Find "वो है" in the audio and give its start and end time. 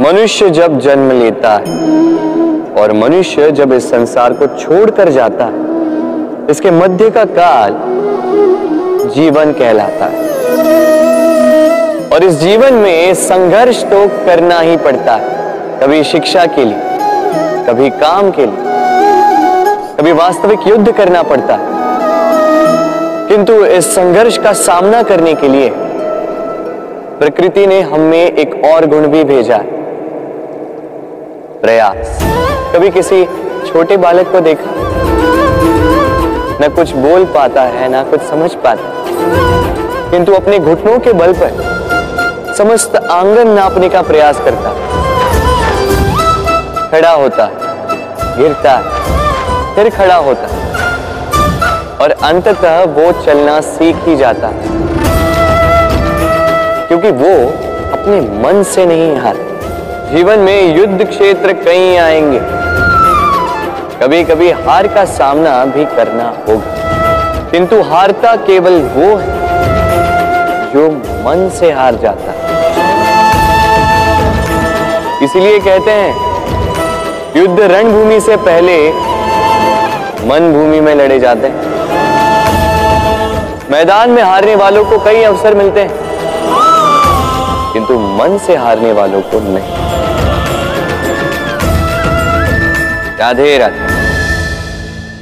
68.72-69.36